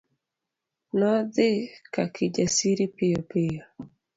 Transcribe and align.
Nodhi 0.99 1.49
ka 1.93 2.03
Kijasiri 2.13 2.85
piyopiyo. 2.95 3.63